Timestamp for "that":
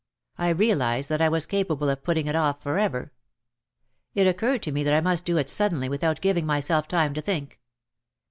1.09-1.21, 4.81-4.95